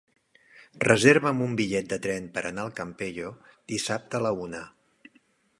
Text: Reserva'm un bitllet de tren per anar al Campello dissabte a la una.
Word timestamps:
Reserva'm 0.83 1.43
un 1.49 1.53
bitllet 1.59 1.91
de 1.93 1.99
tren 2.07 2.27
per 2.39 2.45
anar 2.51 2.65
al 2.65 2.73
Campello 2.81 3.35
dissabte 3.75 4.21
a 4.23 4.27
la 4.29 4.37
una. 4.49 4.67